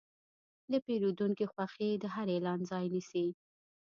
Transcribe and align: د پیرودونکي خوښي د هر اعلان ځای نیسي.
د 0.71 0.73
پیرودونکي 0.85 1.45
خوښي 1.53 1.89
د 1.97 2.05
هر 2.13 2.27
اعلان 2.33 2.59
ځای 2.71 2.85
نیسي. 2.93 3.25